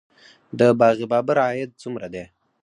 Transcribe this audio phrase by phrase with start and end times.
[0.59, 2.23] د باغ بابر عاید څومره دی؟